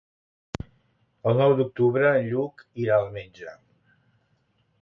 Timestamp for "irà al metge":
2.87-3.55